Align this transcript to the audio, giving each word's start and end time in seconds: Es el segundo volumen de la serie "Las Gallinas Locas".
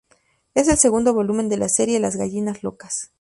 Es 0.55 0.67
el 0.67 0.79
segundo 0.79 1.13
volumen 1.13 1.47
de 1.47 1.57
la 1.57 1.69
serie 1.69 1.99
"Las 1.99 2.15
Gallinas 2.15 2.63
Locas". 2.63 3.09